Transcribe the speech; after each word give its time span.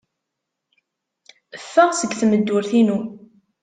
Ffeɣ 1.63 1.89
seg 1.95 2.11
tmeddurt-inu. 2.19 2.99